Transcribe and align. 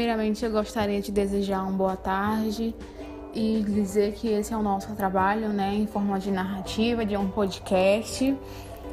Primeiramente, 0.00 0.42
eu 0.42 0.50
gostaria 0.50 0.98
de 0.98 1.12
desejar 1.12 1.62
uma 1.62 1.72
boa 1.72 1.94
tarde 1.94 2.74
e 3.34 3.62
dizer 3.68 4.14
que 4.14 4.28
esse 4.28 4.50
é 4.50 4.56
o 4.56 4.62
nosso 4.62 4.96
trabalho, 4.96 5.50
né, 5.50 5.74
em 5.74 5.86
forma 5.86 6.18
de 6.18 6.30
narrativa, 6.30 7.04
de 7.04 7.18
um 7.18 7.28
podcast. 7.28 8.34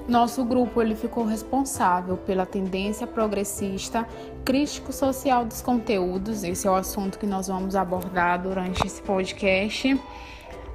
Nosso 0.05 0.43
grupo 0.43 0.81
ele 0.81 0.95
ficou 0.95 1.23
responsável 1.23 2.17
pela 2.17 2.45
tendência 2.45 3.07
progressista, 3.07 4.05
crítico 4.43 4.91
social 4.91 5.45
dos 5.45 5.61
conteúdos. 5.61 6.43
Esse 6.43 6.67
é 6.67 6.71
o 6.71 6.75
assunto 6.75 7.17
que 7.17 7.25
nós 7.25 7.47
vamos 7.47 7.73
abordar 7.73 8.41
durante 8.41 8.85
esse 8.85 9.01
podcast. 9.01 9.97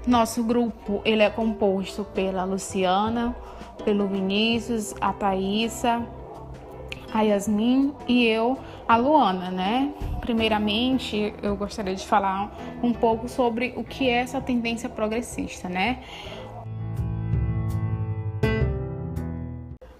Nosso 0.06 0.42
grupo 0.42 1.02
ele 1.04 1.22
é 1.22 1.28
composto 1.28 2.04
pela 2.04 2.44
Luciana, 2.44 3.36
pelo 3.84 4.08
Vinícius, 4.08 4.94
a 4.98 5.12
Thaisa, 5.12 6.06
a 7.12 7.20
Yasmin 7.20 7.92
e 8.08 8.24
eu, 8.24 8.56
a 8.88 8.96
Luana, 8.96 9.50
né? 9.50 9.92
Primeiramente, 10.22 11.34
eu 11.42 11.56
gostaria 11.56 11.96
de 11.96 12.06
falar 12.06 12.56
um 12.80 12.92
pouco 12.92 13.28
sobre 13.28 13.74
o 13.76 13.82
que 13.82 14.08
é 14.08 14.18
essa 14.18 14.40
tendência 14.40 14.88
progressista, 14.88 15.68
né? 15.68 16.00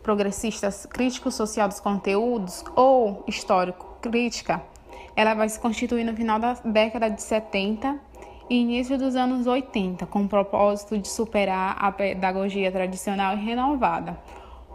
Progressistas 0.01 0.87
crítico 0.87 1.29
social 1.33 1.67
dos 1.67 1.81
conteúdos 1.81 2.65
ou 2.77 3.25
histórico 3.27 3.99
crítica, 4.01 4.63
ela 5.17 5.35
vai 5.35 5.49
se 5.49 5.59
constituir 5.59 6.05
no 6.05 6.15
final 6.15 6.39
da 6.39 6.53
década 6.65 7.11
de 7.11 7.21
70 7.21 7.99
e 8.49 8.61
início 8.61 8.97
dos 8.97 9.17
anos 9.17 9.49
80, 9.49 10.07
com 10.07 10.23
o 10.23 10.29
propósito 10.29 10.97
de 10.97 11.09
superar 11.09 11.77
a 11.81 11.91
pedagogia 11.91 12.71
tradicional 12.71 13.37
e 13.37 13.41
renovada 13.41 14.17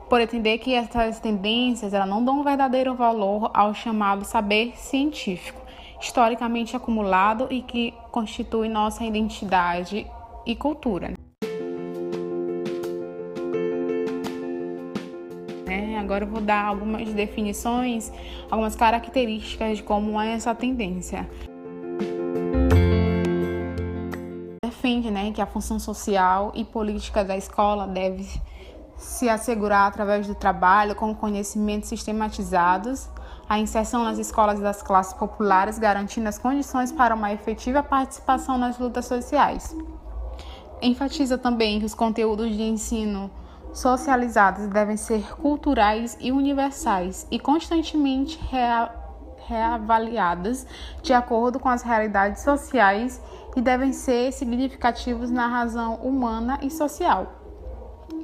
por 0.10 0.22
entender 0.22 0.58
que 0.60 0.74
essas 0.74 1.20
tendências 1.20 1.94
ela 1.94 2.06
não 2.06 2.24
dão 2.24 2.40
um 2.40 2.44
verdadeiro 2.44 2.96
valor 2.96 3.52
ao 3.54 3.74
chamado 3.74 4.24
saber 4.24 4.74
científico, 4.76 5.62
historicamente 6.02 6.76
acumulado 6.76 7.48
e 7.50 7.62
que 7.62 7.94
constitui 8.12 8.70
nossa 8.70 9.04
identidade 9.04 10.08
e 10.46 10.56
cultura. 10.56 11.14
É, 15.68 15.98
agora 16.00 16.24
eu 16.24 16.30
vou 16.30 16.40
dar 16.40 16.64
algumas 16.64 17.12
definições, 17.14 18.12
algumas 18.50 18.76
características 18.76 19.78
de 19.78 19.84
como 19.84 20.20
é 20.20 20.32
essa 20.32 20.56
tendência. 20.56 21.30
Defende 24.64 25.12
né, 25.12 25.34
que 25.34 25.42
a 25.42 25.46
função 25.46 25.78
social 25.78 26.54
e 26.56 26.64
política 26.64 27.26
da 27.26 27.36
escola 27.36 27.86
deve 27.86 28.26
se 28.98 29.30
assegurar 29.30 29.88
através 29.88 30.28
do 30.28 30.34
trabalho 30.34 30.96
com 30.96 31.14
conhecimentos 31.14 31.88
sistematizados, 31.88 33.08
a 33.48 33.60
inserção 33.60 34.04
nas 34.04 34.18
escolas 34.18 34.60
das 34.60 34.82
classes 34.82 35.14
populares, 35.14 35.78
garantindo 35.78 36.28
as 36.28 36.38
condições 36.38 36.92
para 36.92 37.16
uma 37.16 37.32
efetiva 37.32 37.84
participação 37.84 38.58
nas 38.58 38.78
lutas 38.78 39.06
sociais. 39.06 39.76
Enfatiza 40.82 41.38
também 41.38 41.80
que 41.80 41.86
os 41.86 41.94
conteúdos 41.94 42.50
de 42.50 42.64
ensino 42.64 43.32
socializados 43.72 44.68
devem 44.68 44.98
ser 44.98 45.36
culturais 45.36 46.18
e 46.20 46.32
universais 46.32 47.28
e 47.30 47.40
constantemente 47.40 48.40
rea 48.50 48.92
de 51.02 51.14
acordo 51.14 51.58
com 51.58 51.70
as 51.70 51.82
realidades 51.82 52.44
sociais 52.44 53.22
e 53.56 53.62
devem 53.62 53.94
ser 53.94 54.34
significativos 54.34 55.32
na 55.32 55.48
razão 55.48 55.96
humana 55.96 56.60
e 56.62 56.70
social. 56.70 57.37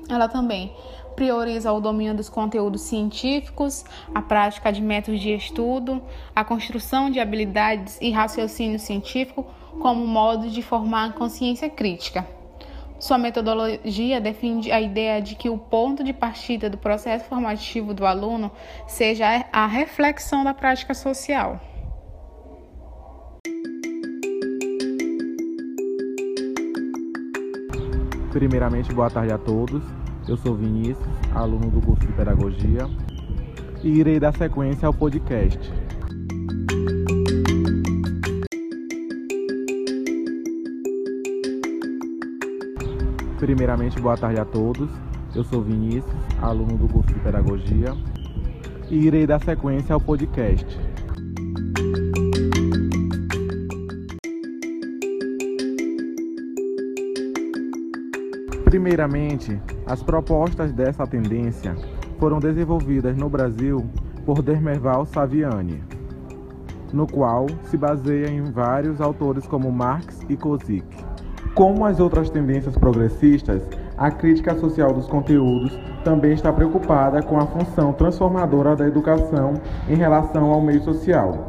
Ela 0.09 0.27
também 0.27 0.73
prioriza 1.15 1.71
o 1.71 1.79
domínio 1.79 2.15
dos 2.15 2.29
conteúdos 2.29 2.81
científicos, 2.81 3.85
a 4.13 4.21
prática 4.21 4.71
de 4.71 4.81
métodos 4.81 5.21
de 5.21 5.33
estudo, 5.33 6.01
a 6.35 6.43
construção 6.43 7.09
de 7.09 7.19
habilidades 7.19 7.97
e 8.01 8.11
raciocínio 8.11 8.79
científico 8.79 9.45
como 9.79 10.05
modo 10.05 10.49
de 10.49 10.61
formar 10.61 11.13
consciência 11.13 11.69
crítica. 11.69 12.27
Sua 12.99 13.17
metodologia 13.17 14.21
defende 14.21 14.71
a 14.71 14.79
ideia 14.79 15.21
de 15.21 15.35
que 15.35 15.49
o 15.49 15.57
ponto 15.57 16.03
de 16.03 16.13
partida 16.13 16.69
do 16.69 16.77
processo 16.77 17.25
formativo 17.25 17.93
do 17.93 18.05
aluno 18.05 18.49
seja 18.87 19.45
a 19.51 19.67
reflexão 19.67 20.43
da 20.43 20.53
prática 20.53 20.93
social. 20.93 21.59
Primeiramente, 28.33 28.91
boa 28.91 29.11
tarde 29.11 29.31
a 29.31 29.37
todos. 29.37 29.83
Eu 30.27 30.35
sou 30.35 30.55
Vinícius, 30.55 30.97
aluno 31.35 31.69
do 31.69 31.79
curso 31.79 32.01
de 32.01 32.13
Pedagogia, 32.13 32.89
e 33.83 33.99
irei 33.99 34.19
dar 34.19 34.35
sequência 34.35 34.87
ao 34.87 34.93
podcast. 34.93 35.71
Primeiramente, 43.37 44.01
boa 44.01 44.17
tarde 44.17 44.39
a 44.39 44.45
todos. 44.45 44.89
Eu 45.35 45.43
sou 45.43 45.61
Vinícius, 45.61 46.11
aluno 46.41 46.75
do 46.75 46.87
curso 46.87 47.13
de 47.13 47.19
Pedagogia, 47.19 47.95
e 48.89 49.05
irei 49.05 49.27
dar 49.27 49.43
sequência 49.43 49.93
ao 49.93 50.01
podcast. 50.01 50.65
Primeiramente, 58.73 59.61
as 59.85 60.01
propostas 60.01 60.71
dessa 60.71 61.05
tendência 61.05 61.75
foram 62.17 62.39
desenvolvidas 62.39 63.15
no 63.15 63.29
Brasil 63.29 63.85
por 64.25 64.41
Dermerval 64.41 65.05
Saviani, 65.05 65.83
no 66.91 67.05
qual 67.05 67.45
se 67.65 67.77
baseia 67.77 68.31
em 68.31 68.41
vários 68.51 68.99
autores 68.99 69.45
como 69.45 69.71
Marx 69.71 70.21
e 70.27 70.35
Kozik. 70.35 70.87
Como 71.53 71.85
as 71.85 71.99
outras 71.99 72.31
tendências 72.31 72.75
progressistas, 72.75 73.61
a 73.95 74.09
crítica 74.09 74.55
social 74.55 74.91
dos 74.91 75.05
conteúdos 75.05 75.79
também 76.03 76.33
está 76.33 76.51
preocupada 76.51 77.21
com 77.21 77.37
a 77.37 77.45
função 77.45 77.93
transformadora 77.93 78.75
da 78.75 78.87
educação 78.87 79.53
em 79.87 79.95
relação 79.95 80.45
ao 80.45 80.59
meio 80.59 80.83
social. 80.83 81.47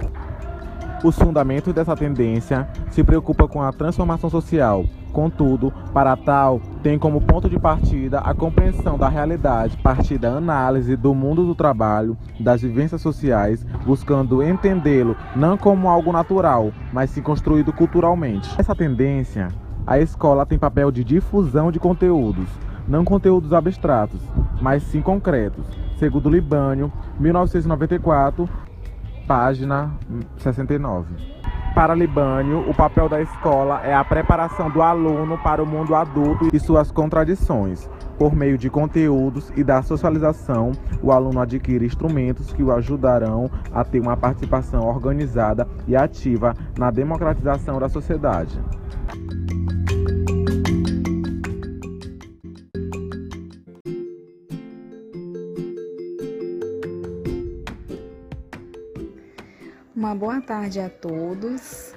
Os 1.03 1.17
fundamentos 1.17 1.73
dessa 1.73 1.97
tendência 1.97 2.69
se 2.91 3.03
preocupam 3.03 3.49
com 3.49 3.63
a 3.63 3.73
transformação 3.73 4.29
social, 4.29 4.85
Contudo, 5.15 5.73
para 5.93 6.17
tal, 6.17 6.61
tem 6.83 6.99
como 6.99 7.21
ponto 7.21 7.49
de 7.49 7.57
partida 7.57 8.19
a 8.19 8.35
compreensão 8.35 8.99
da 8.99 9.09
realidade 9.09 9.77
partir 9.77 10.19
da 10.19 10.33
análise 10.33 10.97
do 10.97 11.15
mundo 11.15 11.47
do 11.47 11.55
trabalho, 11.55 12.19
das 12.41 12.63
vivências 12.63 13.01
sociais, 13.01 13.65
buscando 13.87 14.43
entendê-lo 14.43 15.17
não 15.37 15.57
como 15.57 15.89
algo 15.89 16.11
natural, 16.11 16.73
mas 16.93 17.11
sim 17.11 17.23
construído 17.23 17.73
culturalmente. 17.73 18.53
Essa 18.59 18.75
tendência, 18.75 19.47
a 19.87 20.01
escola 20.01 20.45
tem 20.45 20.59
papel 20.59 20.91
de 20.91 21.05
difusão 21.05 21.71
de 21.71 21.79
conteúdos, 21.79 22.49
não 22.89 23.05
conteúdos 23.05 23.53
abstratos, 23.53 24.21
mas 24.61 24.83
sim 24.83 25.01
concretos, 25.01 25.65
segundo 25.97 26.29
Libânio, 26.29 26.93
1994, 27.21 28.49
página 29.29 29.93
69. 30.39 31.44
Para 31.75 31.93
Libânio, 31.93 32.71
o 32.71 32.73
papel 32.73 33.09
da 33.09 33.21
escola 33.21 33.81
é 33.85 33.93
a 33.93 34.05
preparação 34.05 34.71
do 34.71 34.81
aluno 34.81 35.37
para 35.37 35.61
o 35.61 35.67
mundo 35.67 35.97
adulto 35.97 36.49
e 36.53 36.61
suas 36.61 36.93
contradições. 36.93 37.91
Por 38.17 38.33
meio 38.33 38.57
de 38.57 38.71
conteúdos 38.71 39.53
e 39.57 39.65
da 39.65 39.83
socialização, 39.83 40.71
o 41.03 41.11
aluno 41.11 41.41
adquire 41.41 41.85
instrumentos 41.85 42.53
que 42.53 42.63
o 42.63 42.71
ajudarão 42.71 43.51
a 43.73 43.83
ter 43.83 43.99
uma 43.99 44.17
participação 44.17 44.87
organizada 44.87 45.67
e 45.89 45.97
ativa 45.97 46.55
na 46.79 46.93
democratização 46.93 47.81
da 47.81 47.89
sociedade. 47.89 48.57
Boa 60.25 60.41
tarde 60.41 60.81
a 60.81 60.89
todos. 60.89 61.95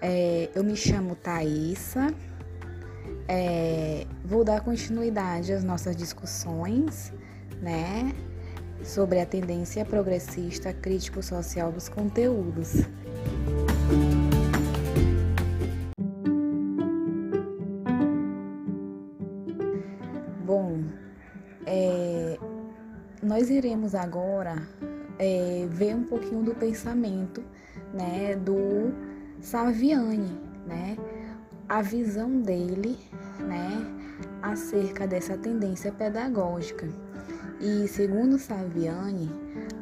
É, 0.00 0.48
eu 0.54 0.64
me 0.64 0.74
chamo 0.74 1.14
Thaisa. 1.14 2.06
É, 3.28 4.06
vou 4.24 4.42
dar 4.42 4.62
continuidade 4.62 5.52
às 5.52 5.62
nossas 5.62 5.94
discussões, 5.94 7.12
né, 7.60 8.10
sobre 8.82 9.20
a 9.20 9.26
tendência 9.26 9.84
progressista 9.84 10.72
crítico-social 10.72 11.70
dos 11.70 11.90
conteúdos. 11.90 12.72
Bom, 20.42 20.84
é, 21.66 22.38
nós 23.22 23.50
iremos 23.50 23.94
agora 23.94 24.56
é, 25.22 25.68
ver 25.70 25.94
um 25.94 26.02
pouquinho 26.02 26.42
do 26.42 26.52
pensamento 26.52 27.44
né, 27.94 28.34
do 28.34 28.92
Saviani, 29.40 30.36
né, 30.66 30.96
a 31.68 31.80
visão 31.80 32.40
dele 32.40 32.98
né, 33.38 33.86
acerca 34.42 35.06
dessa 35.06 35.38
tendência 35.38 35.92
pedagógica. 35.92 36.88
E 37.60 37.86
segundo 37.86 38.36
Saviani, 38.36 39.30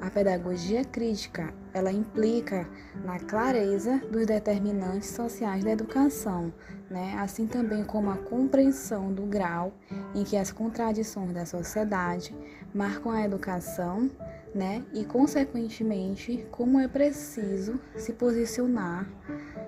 a 0.03 0.11
pedagogia 0.11 0.85
crítica, 0.85 1.55
ela 1.73 1.91
implica 1.91 2.69
na 3.03 3.19
clareza 3.19 3.99
dos 4.11 4.27
determinantes 4.27 5.09
sociais 5.09 5.65
da 5.65 5.71
educação, 5.71 6.53
né? 6.91 7.17
assim 7.19 7.47
também 7.47 7.83
como 7.83 8.11
a 8.11 8.17
compreensão 8.19 9.11
do 9.11 9.23
grau 9.23 9.73
em 10.15 10.23
que 10.25 10.37
as 10.37 10.53
contradições 10.53 11.33
da 11.33 11.47
sociedade 11.47 12.35
marcam 12.75 13.13
a 13.13 13.25
educação, 13.25 14.11
né? 14.55 14.85
e 14.93 15.05
consequentemente 15.05 16.47
como 16.51 16.79
é 16.79 16.89
preciso 16.89 17.81
se 17.97 18.13
posicionar 18.13 19.09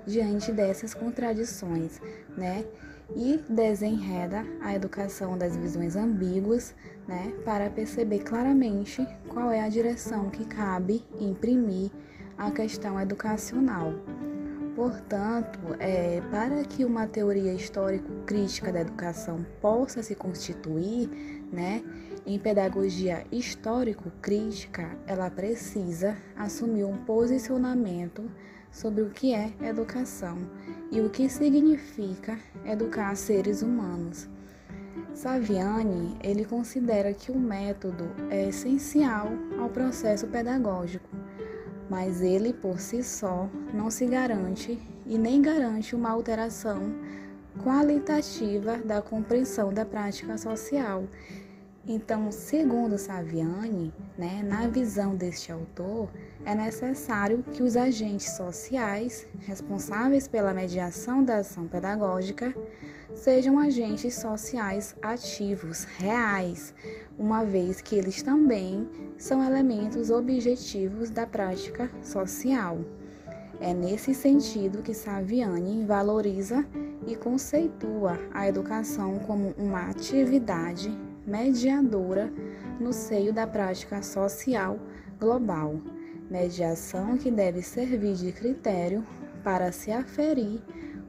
diante 0.07 0.53
dessas 0.53 0.95
contradições, 0.95 2.01
né? 2.37 2.65
e 3.17 3.39
desenreda 3.49 4.45
a 4.61 4.75
educação 4.75 5.37
das 5.37 5.57
visões 5.57 5.97
ambíguas, 5.97 6.75
né, 7.07 7.33
para 7.45 7.69
perceber 7.69 8.21
claramente 8.21 9.07
qual 9.29 9.51
é 9.51 9.61
a 9.61 9.69
direção 9.69 10.31
que 10.31 10.45
cabe 10.45 11.05
imprimir 11.19 11.91
à 12.39 12.51
questão 12.51 13.01
educacional. 13.01 13.93
Portanto, 14.75 15.59
é, 15.79 16.23
para 16.31 16.65
que 16.65 16.85
uma 16.85 17.07
teoria 17.07 17.53
histórico-crítica 17.53 18.73
da 18.73 18.81
educação 18.81 19.45
possa 19.61 20.03
se 20.03 20.15
constituir, 20.15 21.11
né, 21.53 21.83
em 22.25 22.39
pedagogia 22.39 23.25
histórico-crítica, 23.33 24.97
ela 25.07 25.31
precisa 25.31 26.17
assumir 26.37 26.85
um 26.85 26.97
posicionamento 26.99 28.31
sobre 28.71 29.03
o 29.03 29.11
que 29.11 29.35
é 29.35 29.53
educação 29.61 30.39
e 30.91 31.01
o 31.01 31.11
que 31.11 31.29
significa 31.29 32.39
educar 32.65 33.15
seres 33.17 33.63
humanos. 33.63 34.29
Saviani, 35.15 36.17
ele 36.23 36.45
considera 36.45 37.13
que 37.13 37.31
o 37.31 37.39
método 37.39 38.11
é 38.31 38.49
essencial 38.49 39.29
ao 39.59 39.69
processo 39.69 40.27
pedagógico, 40.27 41.09
mas 41.91 42.23
ele 42.23 42.53
por 42.53 42.79
si 42.79 43.03
só 43.03 43.49
não 43.75 43.91
se 43.91 44.07
garante 44.07 44.81
e 45.05 45.19
nem 45.19 45.43
garante 45.43 45.95
uma 45.95 46.11
alteração 46.11 46.95
qualitativa 47.63 48.79
da 48.79 49.03
compreensão 49.03 49.73
da 49.73 49.85
prática 49.85 50.39
social 50.39 51.05
então, 51.87 52.31
segundo 52.31 52.97
Saviani, 52.97 53.93
né, 54.17 54.41
na 54.45 54.69
visão 54.69 55.17
deste 55.17 55.51
autor, 55.51 56.09
é 56.45 56.55
necessário 56.55 57.43
que 57.53 57.61
os 57.61 57.77
agentes 57.77 58.31
sociais 58.37 59.27
responsáveis 59.41 60.29
pela 60.29 60.55
mediação 60.55 61.25
da 61.25 61.39
ação 61.39 61.67
pedagógica 61.67 62.55
sejam 63.17 63.59
agentes 63.59 64.15
sociais 64.15 64.95
ativos, 65.03 65.83
reais, 65.99 66.73
uma 67.19 67.45
vez 67.45 67.81
que 67.81 67.97
eles 67.97 68.23
também 68.23 68.89
são 69.19 69.45
elementos 69.45 70.09
objetivos 70.09 71.11
da 71.11 71.27
prática 71.27 71.91
social. 72.01 72.79
É 73.61 73.75
nesse 73.75 74.15
sentido 74.15 74.83
que 74.83 74.95
Saviani 74.95 75.85
valoriza 75.85 76.65
e 77.09 77.17
conceitua 77.17 78.21
a 78.33 78.49
educação 78.49 79.19
como 79.19 79.53
uma 79.59 79.91
atividade 79.91 80.97
mediadora 81.27 82.33
no 82.81 82.93
seio 82.93 83.33
da 83.33 83.47
prática 83.47 84.03
social 84.03 84.79
global, 85.19 85.77
mediação 86.31 87.17
que 87.17 87.31
deve 87.31 87.63
servir 87.63 88.15
de 88.15 88.33
critério 88.33 89.05
para 89.45 89.71
se 89.71 89.93
aferir 89.93 90.61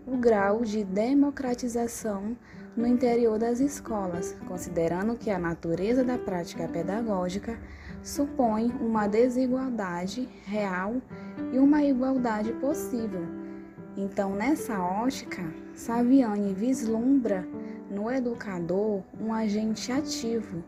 o 0.06 0.18
grau 0.18 0.62
de 0.62 0.84
democratização 0.84 2.36
no 2.76 2.88
interior 2.88 3.38
das 3.38 3.60
escolas, 3.60 4.36
considerando 4.48 5.16
que 5.16 5.30
a 5.30 5.40
natureza 5.40 6.04
da 6.04 6.18
prática 6.18 6.68
pedagógica 6.68 7.58
supõe 8.02 8.68
uma 8.82 9.08
desigualdade 9.08 10.28
real 10.46 10.96
e 11.52 11.58
uma 11.58 11.84
igualdade 11.84 12.52
possível. 12.54 13.26
Então, 13.96 14.36
nessa 14.36 14.80
ótica, 14.80 15.44
Saviani 15.76 16.54
vislumbra 16.54 17.48
no 17.94 18.12
educador 18.12 19.04
um 19.22 19.32
agente 19.32 19.92
ativo, 19.92 20.64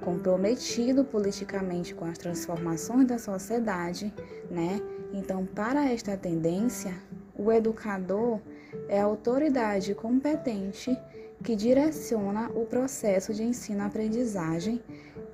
comprometido 0.00 1.04
politicamente 1.04 1.94
com 1.94 2.06
as 2.06 2.16
transformações 2.16 3.06
da 3.06 3.18
sociedade, 3.18 4.12
né? 4.50 4.80
Então, 5.12 5.44
para 5.44 5.92
esta 5.92 6.16
tendência, 6.16 6.94
o 7.36 7.52
educador 7.52 8.40
é 8.88 9.00
a 9.00 9.04
autoridade 9.04 9.94
competente 9.94 10.96
que 11.44 11.54
direciona 11.54 12.50
o 12.54 12.64
processo 12.64 13.34
de 13.34 13.42
ensino-aprendizagem 13.42 14.80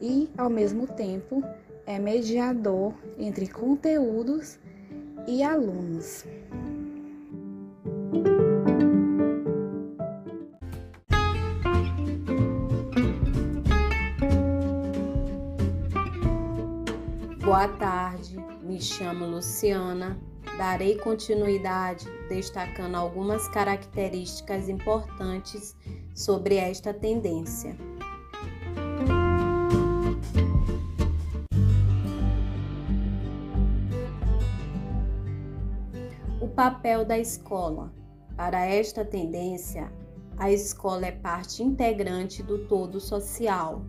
e, 0.01 0.29
ao 0.37 0.51
mesmo 0.51 0.87
tempo, 0.87 1.43
é 1.87 1.99
mediador 1.99 2.93
entre 3.19 3.47
conteúdos 3.47 4.59
e 5.27 5.43
alunos. 5.43 6.25
Me 18.63 18.79
chamo 18.81 19.27
Luciana. 19.27 20.19
Darei 20.59 20.97
continuidade 20.97 22.07
destacando 22.29 22.97
algumas 22.97 23.47
características 23.49 24.69
importantes 24.69 25.77
sobre 26.15 26.57
esta 26.57 26.95
tendência. 26.95 27.77
O 36.41 36.49
papel 36.49 37.05
da 37.05 37.19
escola. 37.19 37.93
Para 38.37 38.67
esta 38.67 39.05
tendência, 39.05 39.91
a 40.39 40.51
escola 40.51 41.07
é 41.07 41.13
parte 41.13 41.63
integrante 41.63 42.43
do 42.43 42.67
todo 42.67 43.01
social 43.01 43.83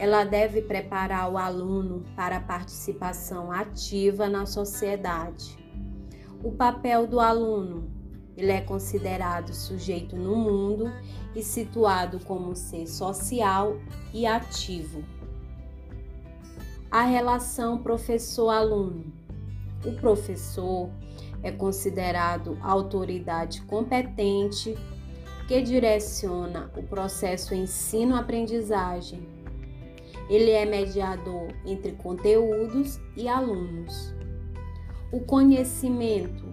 ela 0.00 0.24
deve 0.24 0.62
preparar 0.62 1.30
o 1.30 1.36
aluno 1.36 2.02
para 2.16 2.38
a 2.38 2.40
participação 2.40 3.52
ativa 3.52 4.30
na 4.30 4.46
sociedade. 4.46 5.58
O 6.42 6.52
papel 6.52 7.06
do 7.06 7.20
aluno: 7.20 7.86
ele 8.34 8.50
é 8.50 8.62
considerado 8.62 9.52
sujeito 9.52 10.16
no 10.16 10.34
mundo 10.36 10.90
e 11.36 11.42
situado 11.42 12.18
como 12.20 12.56
ser 12.56 12.86
social 12.86 13.76
e 14.14 14.24
ativo. 14.24 15.04
A 16.90 17.02
relação 17.02 17.82
professor-aluno: 17.82 19.12
o 19.84 19.92
professor 20.00 20.88
é 21.42 21.52
considerado 21.52 22.56
autoridade 22.62 23.60
competente 23.66 24.78
que 25.46 25.60
direciona 25.60 26.70
o 26.74 26.82
processo 26.84 27.54
ensino-aprendizagem 27.54 29.39
ele 30.30 30.52
é 30.52 30.64
mediador 30.64 31.48
entre 31.66 31.90
conteúdos 31.90 33.00
e 33.16 33.26
alunos. 33.26 34.14
O 35.10 35.18
conhecimento 35.18 36.44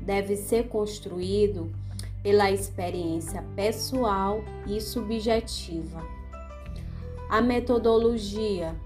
deve 0.00 0.36
ser 0.36 0.68
construído 0.68 1.72
pela 2.22 2.52
experiência 2.52 3.42
pessoal 3.56 4.44
e 4.64 4.80
subjetiva. 4.80 6.00
A 7.28 7.40
metodologia, 7.40 8.76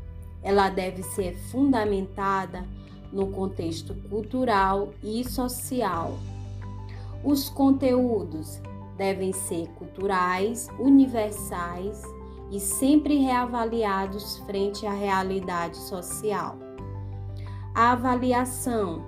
ela 0.43 0.71
deve 0.71 1.03
ser 1.03 1.37
fundamentada 1.51 2.65
no 3.13 3.27
contexto 3.27 3.95
cultural 4.09 4.95
e 5.03 5.23
social. 5.29 6.19
Os 7.23 7.51
conteúdos 7.51 8.59
devem 8.97 9.35
ser 9.35 9.69
culturais, 9.75 10.71
universais 10.79 12.03
e 12.51 12.59
sempre 12.59 13.19
reavaliados 13.19 14.39
frente 14.39 14.87
à 14.87 14.93
realidade 14.93 15.77
social. 15.77 16.59
A 17.75 17.93
avaliação 17.93 19.05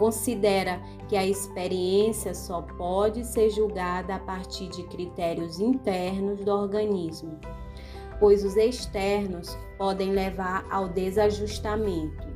considera 0.00 0.80
que 1.08 1.16
a 1.16 1.26
experiência 1.26 2.32
só 2.34 2.62
pode 2.62 3.22
ser 3.26 3.50
julgada 3.50 4.14
a 4.14 4.18
partir 4.18 4.68
de 4.68 4.82
critérios 4.84 5.60
internos 5.60 6.42
do 6.42 6.50
organismo, 6.50 7.38
pois 8.18 8.44
os 8.44 8.56
externos 8.56 9.58
podem 9.76 10.12
levar 10.12 10.64
ao 10.70 10.88
desajustamento. 10.88 12.30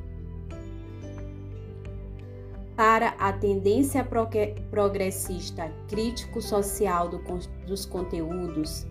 Para 2.75 3.15
a 3.17 3.31
tendência 3.31 4.05
progressista 4.69 5.71
crítico-social 5.87 7.07
do, 7.07 7.19
dos 7.65 7.85
conteúdos, 7.85 8.85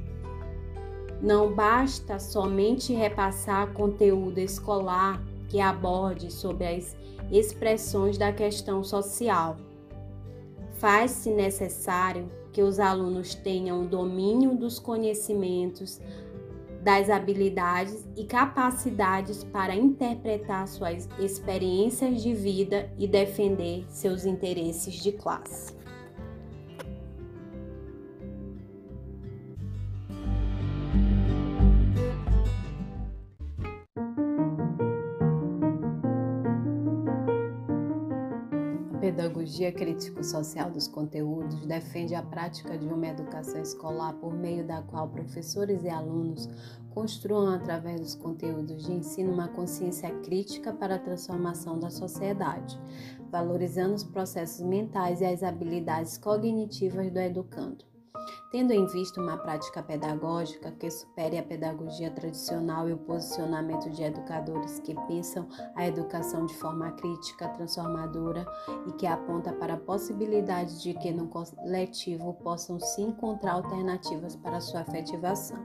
não 1.25 1.54
basta 1.54 2.19
somente 2.19 2.93
repassar 2.93 3.73
conteúdo 3.73 4.38
escolar 4.38 5.25
que 5.49 5.59
aborde 5.59 6.31
sobre 6.31 6.66
as 6.66 6.95
expressões 7.33 8.19
da 8.19 8.31
questão 8.31 8.85
social. 8.85 9.57
Faz-se 10.75 11.31
necessário 11.31 12.31
que 12.52 12.61
os 12.61 12.78
alunos 12.78 13.35
tenham 13.35 13.87
domínio 13.87 14.54
dos 14.54 14.78
conhecimentos 14.78 15.99
das 16.83 17.09
habilidades 17.09 18.07
e 18.14 18.25
capacidades 18.25 19.43
para 19.45 19.75
interpretar 19.75 20.69
suas 20.69 21.09
experiências 21.19 22.23
de 22.23 22.35
vida 22.35 22.93
e 22.99 23.09
defender 23.09 23.87
seus 23.88 24.26
interesses 24.26 24.97
de 24.97 25.12
classe. 25.12 25.84
Pedagogia 39.14 39.71
crítico-social 39.71 40.73
dos 40.73 40.88
conteúdos 40.88 41.64
defende 41.66 42.16
a 42.16 42.23
prática 42.23 42.76
de 42.76 42.85
uma 42.88 43.06
educação 43.06 43.62
escolar 43.62 44.12
por 44.14 44.35
meio 44.35 44.66
da 44.66 44.83
qual 44.83 45.09
professores 45.09 45.85
e 45.85 45.88
alunos 45.88 46.49
construam, 46.90 47.54
através 47.54 48.00
dos 48.00 48.14
conteúdos 48.16 48.85
de 48.85 48.92
ensino, 48.92 49.33
uma 49.33 49.47
consciência 49.47 50.11
crítica 50.21 50.73
para 50.73 50.97
a 50.97 50.99
transformação 50.99 51.78
da 51.78 51.90
sociedade, 51.90 52.76
valorizando 53.30 53.94
os 53.94 54.02
processos 54.02 54.66
mentais 54.66 55.21
e 55.21 55.26
as 55.26 55.44
habilidades 55.44 56.18
cognitivas 56.18 57.09
do 57.12 57.21
educando 57.21 57.94
tendo 58.55 58.71
em 58.71 58.87
vista 58.87 59.21
uma 59.21 59.37
prática 59.37 59.83
pedagógica 59.83 60.71
que 60.71 60.89
supere 60.89 61.37
a 61.37 61.43
pedagogia 61.43 62.09
tradicional 62.09 62.89
e 62.89 62.93
o 62.93 62.97
posicionamento 62.97 63.91
de 63.91 64.05
educadores 64.05 64.79
que 64.79 64.95
pensam 65.09 65.49
a 65.75 65.89
educação 65.89 66.47
de 66.47 66.55
forma 66.55 66.93
crítica, 66.93 67.49
transformadora 67.49 68.47
e 68.87 68.93
que 68.93 69.09
aponta 69.09 69.53
para 69.53 69.75
a 69.75 69.77
possibilidade 69.77 70.81
de 70.81 70.95
que 70.95 71.11
no 71.11 71.27
coletivo 71.27 72.33
possam 72.45 72.79
se 72.79 73.03
encontrar 73.03 73.55
alternativas 73.55 74.37
para 74.37 74.61
sua 74.61 74.83
afetivação. 74.83 75.59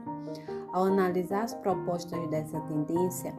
Ao 0.72 0.82
analisar 0.82 1.44
as 1.44 1.54
propostas 1.54 2.28
dessa 2.28 2.58
tendência, 2.62 3.32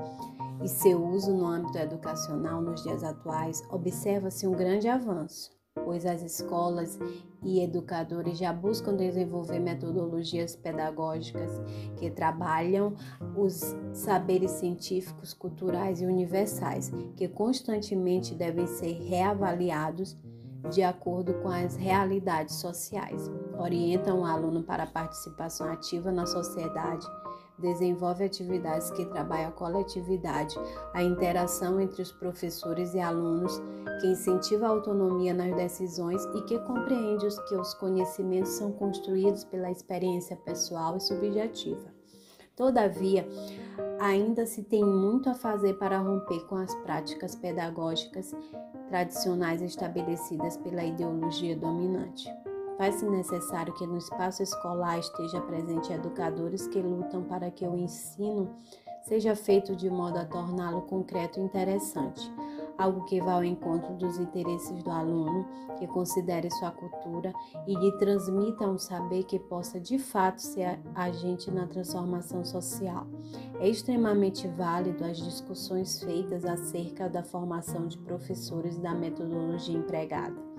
e 0.63 0.67
seu 0.69 1.05
uso 1.05 1.33
no 1.33 1.45
âmbito 1.45 1.77
educacional 1.77 2.61
nos 2.61 2.83
dias 2.83 3.03
atuais, 3.03 3.61
observa-se 3.69 4.47
um 4.47 4.51
grande 4.53 4.87
avanço 4.87 5.60
pois 5.75 6.05
as 6.05 6.21
escolas 6.21 6.99
e 7.43 7.61
educadores 7.61 8.37
já 8.37 8.51
buscam 8.51 8.95
desenvolver 8.95 9.59
metodologias 9.59 10.55
pedagógicas 10.55 11.51
que 11.97 12.09
trabalham 12.09 12.93
os 13.35 13.75
saberes 13.93 14.51
científicos, 14.51 15.33
culturais 15.33 16.01
e 16.01 16.05
universais, 16.05 16.91
que 17.15 17.27
constantemente 17.27 18.35
devem 18.35 18.67
ser 18.67 18.93
reavaliados 19.01 20.17
de 20.69 20.83
acordo 20.83 21.33
com 21.35 21.49
as 21.49 21.75
realidades 21.75 22.55
sociais. 22.55 23.31
Orientam 23.57 24.19
o 24.19 24.25
aluno 24.25 24.63
para 24.63 24.83
a 24.83 24.87
participação 24.87 25.71
ativa 25.71 26.11
na 26.11 26.25
sociedade 26.25 27.07
desenvolve 27.61 28.23
atividades 28.23 28.91
que 28.91 29.05
trabalham 29.05 29.49
a 29.49 29.51
coletividade, 29.53 30.55
a 30.93 31.03
interação 31.03 31.79
entre 31.79 32.01
os 32.01 32.11
professores 32.11 32.93
e 32.93 32.99
alunos, 32.99 33.61
que 34.01 34.07
incentiva 34.07 34.65
a 34.65 34.69
autonomia 34.69 35.33
nas 35.33 35.55
decisões 35.55 36.23
e 36.35 36.41
que 36.41 36.59
compreende 36.59 37.27
que 37.47 37.55
os 37.55 37.73
conhecimentos 37.75 38.51
são 38.51 38.71
construídos 38.71 39.43
pela 39.43 39.71
experiência 39.71 40.35
pessoal 40.35 40.97
e 40.97 41.01
subjetiva. 41.01 42.01
Todavia, 42.55 43.27
ainda 43.99 44.45
se 44.45 44.63
tem 44.63 44.83
muito 44.83 45.29
a 45.29 45.33
fazer 45.33 45.75
para 45.75 45.99
romper 45.99 46.45
com 46.47 46.55
as 46.55 46.75
práticas 46.75 47.35
pedagógicas 47.35 48.35
tradicionais 48.89 49.61
estabelecidas 49.61 50.57
pela 50.57 50.83
ideologia 50.83 51.55
dominante. 51.55 52.29
Faz-se 52.81 53.05
necessário 53.05 53.75
que 53.75 53.85
no 53.85 53.95
espaço 53.95 54.41
escolar 54.41 54.97
esteja 54.97 55.39
presente 55.39 55.93
educadores 55.93 56.65
que 56.65 56.81
lutam 56.81 57.21
para 57.21 57.51
que 57.51 57.63
o 57.63 57.77
ensino 57.77 58.55
seja 59.03 59.35
feito 59.35 59.75
de 59.75 59.87
modo 59.87 60.17
a 60.17 60.25
torná-lo 60.25 60.81
concreto 60.81 61.39
e 61.39 61.43
interessante, 61.43 62.27
algo 62.77 63.05
que 63.05 63.21
vá 63.21 63.33
ao 63.33 63.43
encontro 63.43 63.93
dos 63.95 64.17
interesses 64.17 64.81
do 64.83 64.89
aluno, 64.89 65.45
que 65.77 65.87
considere 65.87 66.49
sua 66.51 66.71
cultura 66.71 67.33
e 67.67 67.75
lhe 67.75 67.91
transmita 67.97 68.67
um 68.67 68.77
saber 68.77 69.23
que 69.23 69.39
possa 69.39 69.79
de 69.79 69.97
fato 69.97 70.41
ser 70.41 70.79
agente 70.95 71.49
na 71.51 71.67
transformação 71.67 72.43
social. 72.43 73.07
É 73.59 73.67
extremamente 73.67 74.47
válido 74.47 75.03
as 75.03 75.17
discussões 75.17 76.01
feitas 76.01 76.45
acerca 76.45 77.09
da 77.09 77.23
formação 77.23 77.87
de 77.87 77.97
professores 77.97 78.77
e 78.77 78.81
da 78.81 78.93
metodologia 78.93 79.77
empregada 79.77 80.51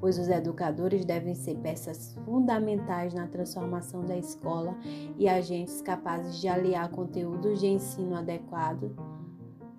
pois 0.00 0.18
os 0.18 0.28
educadores 0.28 1.04
devem 1.04 1.32
ser 1.32 1.56
peças 1.58 2.16
fundamentais 2.24 3.14
na 3.14 3.28
transformação 3.28 4.04
da 4.04 4.18
escola 4.18 4.76
e 5.16 5.28
agentes 5.28 5.80
capazes 5.80 6.40
de 6.40 6.48
aliar 6.48 6.90
conteúdos 6.90 7.60
de 7.60 7.68
ensino 7.68 8.16
adequado 8.16 8.96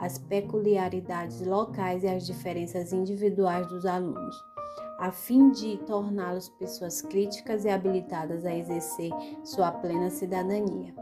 às 0.04 0.18
peculiaridades 0.18 1.46
locais 1.46 2.04
e 2.04 2.08
às 2.08 2.26
diferenças 2.26 2.92
individuais 2.92 3.66
dos 3.68 3.86
alunos, 3.86 4.36
a 5.00 5.12
fim 5.12 5.50
de 5.50 5.78
torná-los 5.78 6.50
pessoas 6.50 7.02
críticas 7.02 7.64
e 7.64 7.70
habilitadas 7.70 8.46
a 8.46 8.54
exercer 8.54 9.12
sua 9.46 9.72
plena 9.72 10.10
cidadania. 10.10 10.94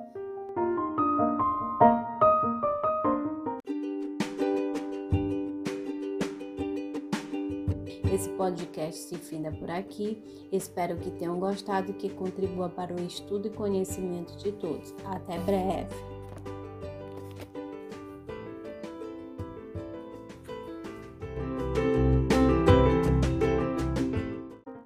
Esse 8.14 8.30
podcast 8.38 9.02
se 9.02 9.16
finda 9.16 9.52
por 9.52 9.72
aqui. 9.72 10.22
Espero 10.52 10.96
que 10.98 11.10
tenham 11.10 11.40
gostado 11.40 11.90
e 11.90 11.94
que 11.96 12.10
contribua 12.10 12.70
para 12.70 12.94
o 12.94 13.02
estudo 13.02 13.48
e 13.48 13.52
conhecimento 13.52 14.38
de 14.38 14.52
todos. 14.52 14.94
Até 15.06 15.40
breve! 15.40 16.11